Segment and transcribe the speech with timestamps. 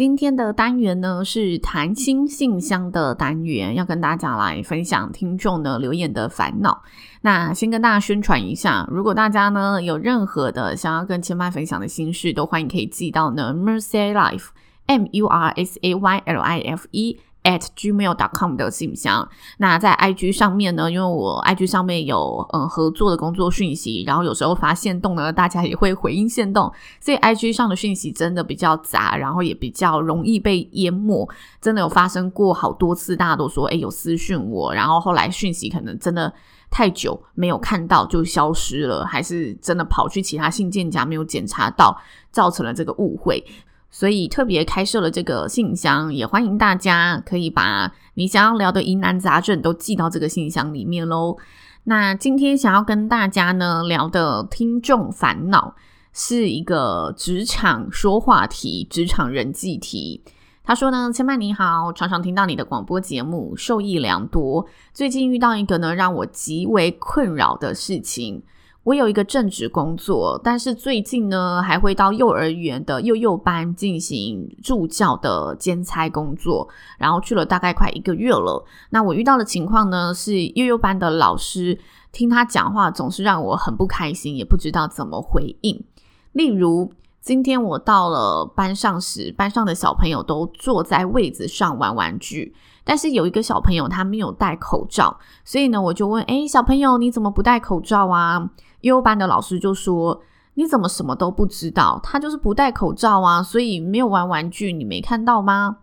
[0.00, 6.82] 今天的单元呢，是谈心信箱的单元，要跟大家来分享听众呢留言的烦恼。
[7.20, 14.46] 那先跟大家宣传一下，如果大家呢有任何的想要跟千麦分享的心事，都欢迎可以寄到呢 Mursay Life
[14.86, 17.18] M U R S A Y L I F E。
[17.42, 19.26] At gmail.com 的信箱，
[19.58, 31.26] 那在 IG 上面呢，因为我 IG 上面有嗯合作的工作讯息，然后有时候发限动呢，大家也会回应限动，所以 IG 上的讯息真的比较杂，然后也比较容易被淹没。
[31.60, 36.32] 真的有发生过好多次，大家都说诶有私讯我，然后后来讯息可能真的
[36.70, 41.96] 太久没有看到就消失了，还是真的跑去其他信件夹没有检查到，
[42.30, 43.42] 造成了这个误会。
[43.90, 51.36] 所以特别开设了这个信箱，也欢迎大家可以把你想要聊的疑难杂症都寄到这个信箱里面喽。
[51.84, 55.74] 那今天想要跟大家呢聊的听众烦恼
[56.12, 60.22] 是一个职场说话题、职场人际题。
[60.62, 64.66] 他说呢：“千嫚你好，常常听到你的广播节目，受益良多。
[64.92, 68.42] 最近遇到一个呢让我极为困扰的事情。”
[68.82, 76.66] 我有一个正职工作，但是最近呢，还会到幼儿园的幼幼班进行助教的兼差工作，
[76.98, 78.64] 然后去了大概快一个月了。
[78.88, 81.78] 那我遇到的情况呢，是幼幼班的老师
[82.10, 85.84] 听他讲话总是让我很不开心，也不知道怎么回应。
[86.32, 92.54] 例如，今天我到了班上时，班上的小朋友都坐在位子上玩玩具。
[92.90, 98.50] 但是有一个小朋友他没有戴口罩，所以呢，我就问：诶，小朋友你怎么不戴口罩啊？
[98.80, 100.20] 幼儿班的老师就说：
[100.54, 102.00] 你怎么什么都不知道？
[102.02, 105.76] 他就是不戴口罩啊，所以没有玩玩具，你没看到吗？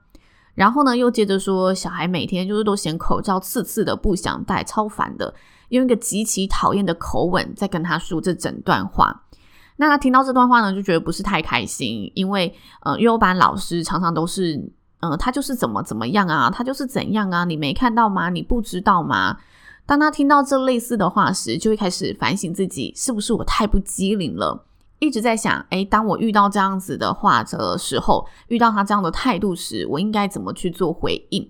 [0.54, 5.34] 然后呢，又接着说：小孩每天就是都嫌口罩刺刺的，不想戴，超烦的，
[5.70, 9.24] 用一个极其讨厌的口吻在跟他说这整段话。
[9.78, 14.74] 那他听到这段话呢，就觉得不是太开心，因为呃，幼幼班老师常常都是。
[15.00, 18.30] 嗯、呃，他就是怎么怎么样啊，他就是怎样啊，你没看到吗？
[18.30, 19.38] 你不知道吗？
[19.86, 24.66] 当他听到这类似的话时，就会开始反省自己是不是我太不机灵了，
[25.00, 31.50] 一直在想，诶，当我遇到这样子的话的时候，遇到他这样的态度时，我应该怎么去做回应？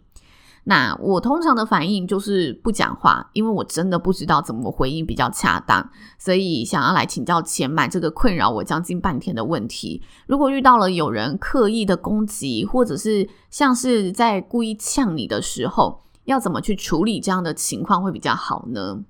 [0.69, 5.89] 那我通常的反应就是不讲话，因为我真的不知道怎么回应比较恰当，
[6.19, 10.03] 所以想要来请教千嫚这个困扰我将近半天的问题。
[10.25, 19.05] 如果遇到了有人刻意的攻击，或者是像是在故意呛你的时候，要怎么去处理这样的情况会比较好呢？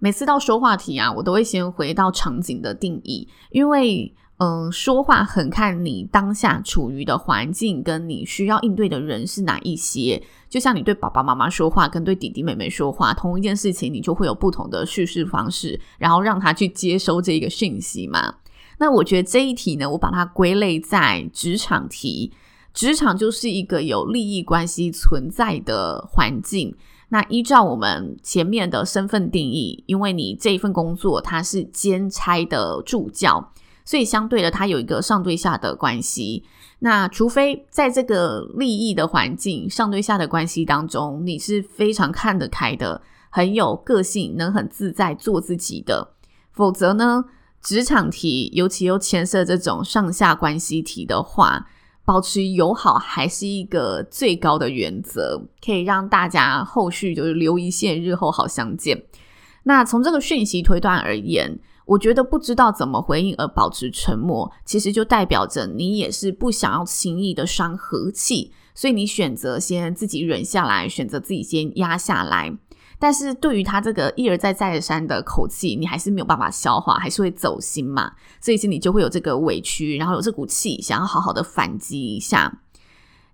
[0.00, 4.12] 每次到说话题啊，我都会先回到场景的定义，因为。
[4.38, 10.22] 嗯，说话很看你当下处于的环境，跟你需要应对的人是哪一些。
[10.50, 18.34] 就像你对爸爸妈妈说话，跟对弟弟妹妹说话，同一件事情，你就会有不同的叙事方式，然后让他去接收这个讯息嘛。
[18.78, 22.32] 那我觉得这一题呢，我把它归类在职场题。
[22.74, 26.76] 职场就是一个有利益关系存在的环境。
[27.08, 33.50] 那依照我们前面的身份定义，因为你这一份工作它是兼差的助教。
[33.86, 36.44] 所以相对的，它有一个上对下的关系。
[36.80, 46.14] 那除非在这个利益的环境、上对下的关系当中，你是非常看得开的，很有个性，能很自在做自己的，
[46.50, 47.24] 否则呢，
[47.62, 51.68] 职场题尤其又牵涉这种上下关系题的话，
[52.04, 59.04] 保持友好还是一个最高的原则，可以让大家后续就是留一线，日后好相见。
[59.62, 61.60] 那从这个讯息推断而言。
[61.86, 72.52] 我觉得不知道怎么回应而保持沉默，其实就代表着你也是不想要轻易的伤和气，所以你选择先自己忍下来，选择自己先压下来。
[72.98, 82.62] 但是对于他这个一而再再而三的口气，你还是没有办法消化，还是会走心嘛，所以心里就会有这个委屈，然后有这股气，想要好好的反击一下。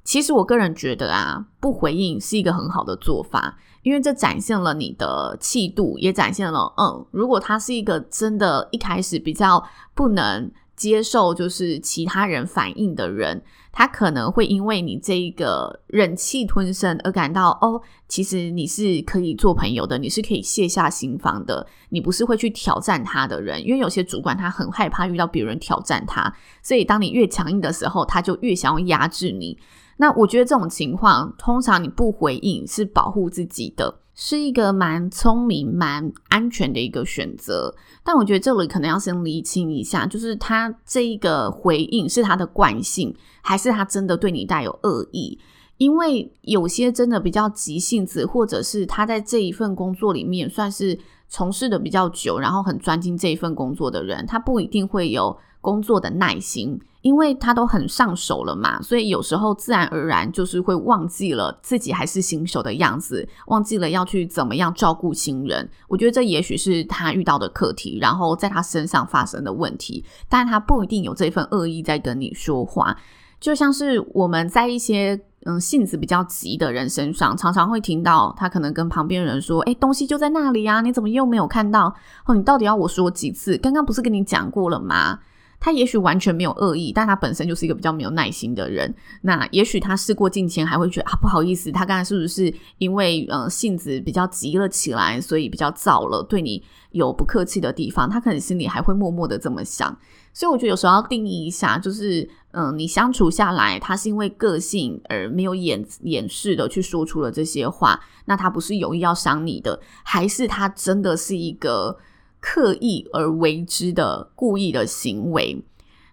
[0.05, 3.57] 其实我个人觉得啊，不回应是一个很好的做法。
[3.83, 9.63] 因为这展现了你的气度，也展现了，嗯，如果他是一个真的，一开始比较
[9.95, 10.51] 不能
[10.83, 13.41] 接受就是其他人反应的人，
[13.71, 23.65] 他可能会因为你这一个忍气吞声而感到哦，其实你是可以做朋友的，你是可以卸下心防的，你不是会去挑战他的人。
[23.65, 26.35] 因为有些主管他很害怕遇到别人挑战他，
[26.65, 29.57] 所以当你越强硬的时候，他就越想要压制你。
[29.99, 34.02] 那我觉得这种情况，通常你不回应是保护自己的。
[34.25, 37.75] 是一个蛮聪明、蛮安全的一个选择，
[38.05, 45.37] 但我觉得这里可能要先厘清一下，就是他这一个回应是他的惯性，还是他真的对你带有恶意？
[45.77, 50.97] 因为有些真的比较急性子，或者是他在这一份工作里面算是
[51.29, 56.79] 从事的比较久，然后很专精这一份工作的人，他不一定会有工作的耐心。
[57.03, 65.69] 因为他都很上手了嘛，所以有时候自然而然就是会忘记了自己还是新手的样子，忘记了要去怎么样照顾新人。
[65.89, 72.97] 我觉得这也许是他遇到的课题，然后在他身上发生的问题，但他不一定有这份恶意在跟你说话。
[73.41, 81.93] 就像是我们在一些嗯性子比较急的人身上，常常会听到他可能跟旁边人说：“诶，东西就在那里啊，你怎么又没有看到？
[82.27, 83.59] 哦，你到底要我说几次？
[83.59, 85.19] 刚刚不是跟你讲过了吗？”
[85.65, 88.93] 他也许完全没有恶意，但他本身就是一个比较没有耐心的人。
[89.21, 96.61] 那也许他事过境迁，还会觉得啊，不好意思，他刚才是不是因为呃性子比较急了起来，所以比较躁了，对你
[96.91, 98.11] 有不客气的地方？
[98.11, 99.97] 他可能心里还会默默的这么想。
[100.35, 111.97] 所以我觉得有时候要定义一下，就是嗯、你相处下来，他是因为个性而没有掩掩饰的去说出了这些话，那他不是有意要伤你的，还是他真的是一个？
[112.43, 115.65] 刻意而为之的故意的行为，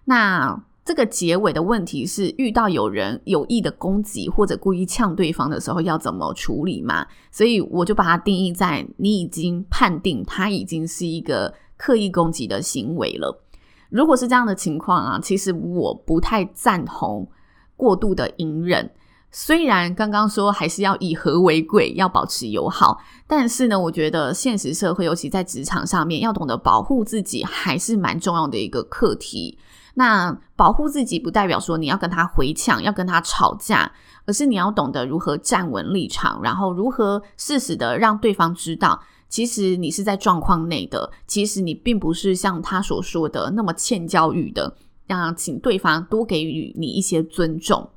[0.04, 7.06] 那这个结尾的问题是，遇到有人有意的攻击或者故意呛对方的时候，要怎么处理嘛？
[7.32, 13.44] 所以我就把它定义在你已经判定他已经是一个刻意攻击的行为了。
[13.90, 17.28] 如果是这样的情况啊，其实我不太赞同
[17.76, 18.88] 过度的隐忍。
[19.32, 29.56] 虽然刚刚说还是要以和为贵，要保持友好，但是呢，我觉得现实社会，尤其在职场上面，要懂得保护自己，还是蛮重要的一个课题。
[29.94, 33.92] 那保护自己不代表说你要跟他回呛，要跟他吵架，
[34.24, 44.76] 而是你要懂得如何站稳立场，然后如何适时的让对方知道，其实你是在状况内的，其实你并不是像他所说的那么欠教育的，
[45.06, 47.88] 让请对方多给予你一些尊重。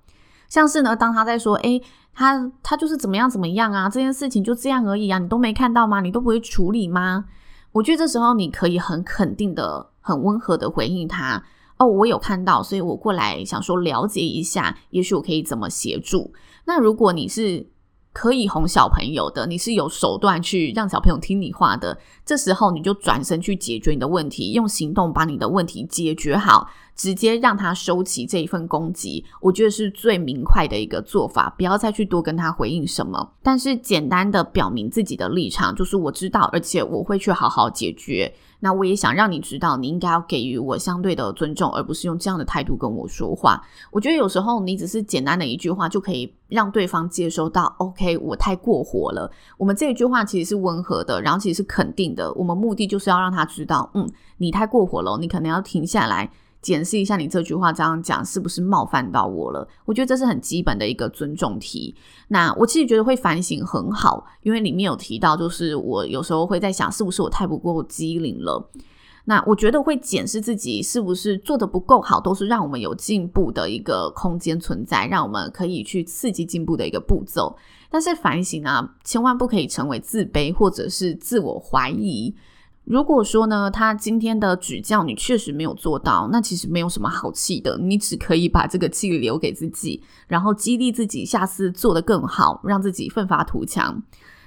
[0.53, 1.81] 像是呢，当他在说，诶，
[2.13, 5.99] 他他就是怎么样怎么样啊，这件事情就这样而已啊，你都没看到吗？
[5.99, 7.25] 你都不会处理吗？
[7.71, 11.43] 我觉得这时候你可以很肯定的、很温和的回应他，
[11.77, 16.31] 哦，我有看到，所以我过来想说了解一下，也许我可以怎么协助。
[16.65, 17.65] 那如果你是
[18.13, 26.69] 可以哄小朋友的，你是有手段去让小朋友听你话的，这时候你就转身去解决你的问题，用行动把你的问题解决好。
[26.95, 31.53] 直接让他收起这一份攻击，我觉得是最明快的一个做法。
[31.57, 38.33] 不要再去多跟他回应什么，但是简单的表明自己的立场，就是我知道，而且我会去好好解决。
[38.59, 43.61] 那我也想让你知道，你应该要给予我相对的尊重，而不是用这样的态度跟我说话。
[43.91, 47.75] 我觉得有时候你只是简单的一句话就可以让对方接收到。
[47.79, 49.29] OK，我太过火了。
[49.57, 52.31] 我们这一句话其实是温和的，然后其实是肯定的。
[52.35, 56.31] 我们目的就是要让他知道，嗯，你太过火了，你可能要停下来。
[56.63, 59.67] 检视一下你这句话这样讲是不是冒犯到我了？
[59.85, 61.93] 我觉得这是很基本的一个尊重题。
[62.29, 68.67] 那我其实觉得会反省很好，因为里面有提到，就是我有时候会在想，是不是我太不够机灵了？
[69.25, 77.55] 那我觉得会检视自己是不是做得不够好，都是让我们有进步的一个空间存在，让我们可以去刺激进步的一个步骤。
[77.89, 82.33] 但是反省啊，千万不可以成为自卑或者是自我怀疑。
[82.85, 94.03] 如果说呢，他今天的指教你确实没有做到，那其实没有什么好气的，你只可以把这个气留给自己，然后激励自己下次做得更好，让自己奋发图强。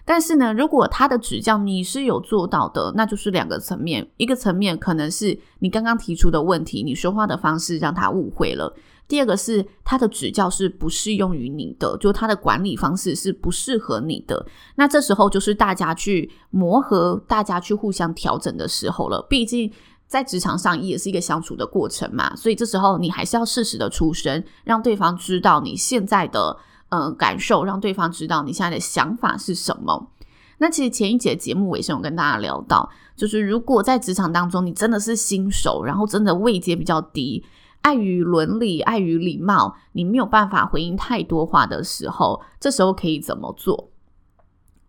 [0.07, 8.73] 但是呢，如果他的指教你是有做到的，那就是两个层面，一个层面可能是你刚刚提出的问题，你说话的方式让他误会了。
[9.09, 14.47] 第二个是他的指教是不适用于你的，就他的管理方式是不适合你的。
[14.77, 19.25] 那这时候就是大家去磨合，大家去互相调整的时候了。
[19.29, 19.73] 毕竟
[20.07, 26.57] 在职场上也是一个相处的过程嘛，所以这时候你还是要适时的出声，让对方知道你现在的
[26.97, 30.11] 呃感受，让对方知道你现在的想法是什么。
[30.59, 37.45] 那其实前一节节目尾声，我跟大家聊到，就是如果在职场当中你真的是新手，然后真的位阶比较低。
[37.83, 43.91] 碍于伦理，碍于礼貌，你没有办法回应太多话的时候，这时候可以怎么做？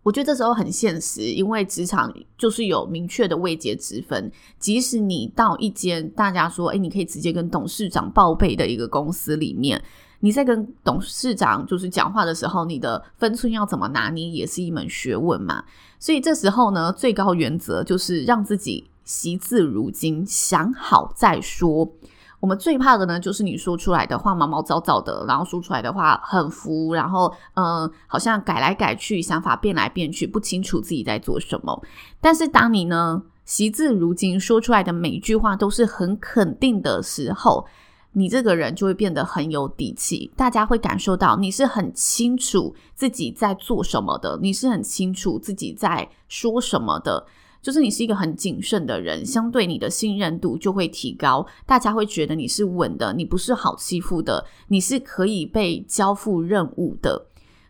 [0.02, 4.32] 我觉得这时候很现实，因为职场就是有明确的位阶之分。
[4.58, 9.80] 即使你到一间大家说，诶，你可以直接跟董事长报备的一个公司里面，
[10.20, 15.64] 你在跟董事长就是讲话的时候，你的分寸要怎么拿捏，也是一门学问嘛。
[16.00, 21.90] 所以这时候呢，最高原则就是让自己惜字如金，想好再说。
[22.40, 31.82] 我们最怕的呢，就是你说出来的话毛毛躁躁的，然后说出来的话很浮，然后呃，好像改来改去，想法变来变去，不清楚自己在做什么。
[32.20, 37.66] 但是当你呢，惜字如金，说出来的每一句话都是很肯定的时候，
[38.12, 47.26] 你这个人就会变得很有底气，大家会感受到你是很清楚自己在做什么的，你是很清楚自己在说什么的。
[47.60, 57.26] 就是你是一个很谨慎的人，相对你的信任度就会提高，大家会觉得你是稳的，你不是好欺负的，你是可以被交付任务的。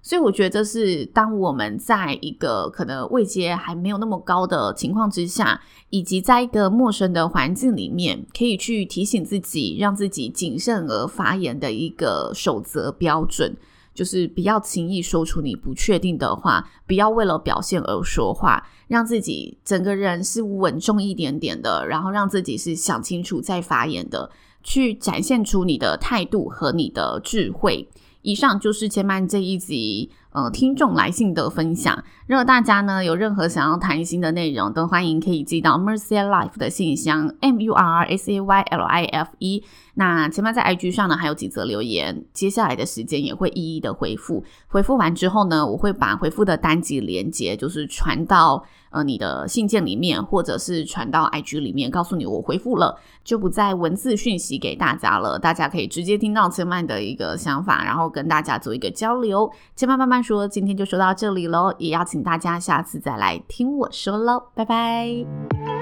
[0.09, 5.61] 所以我觉得是当我们在一个可能位阶还没有那么高的情况之下，
[5.91, 13.55] 以及在一个陌生的环境里面，可以去提醒自己，让自己谨慎而发言的一个守则标准。
[13.93, 24.31] 就是不要轻易说出你不确定的话，不要为了表现而说话，让自己整个人是稳重一点点的，然后让自己是想清楚再发言的，
[24.63, 27.87] 去展现出你的态度和你的智慧。
[28.29, 30.11] 以上就是千曼这一集。
[30.31, 39.65] 呃，听众来信的分享，如果大家呢有任何想要谈心的内容，都欢迎可以寄到 Murcia Life 的信箱 M U R S A Y L I F E。
[39.95, 44.45] 那千曼在 IG 上呢还有几则留言，接下来的时间也会一一的回复。
[44.69, 55.37] 回复完之后呢，我会把回复的单集连接，就是传到呃你的信件里面，或者是传到 IG 里面，告诉你我回复了，就不再文字讯息给大家了。
[55.37, 59.51] 大家可以直接听到千曼的一个想法，然后跟大家做一个交流。
[59.75, 65.78] 千曼慢慢说，今天就说到这里喽，也邀请大家下次再来听我说喽，拜拜。